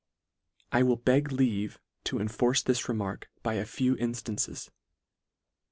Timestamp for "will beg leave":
0.81-1.79